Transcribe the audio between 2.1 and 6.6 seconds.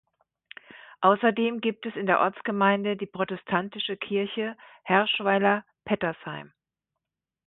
Ortsgemeinde die protestantische Kirche Herschweiler-Pettersheim.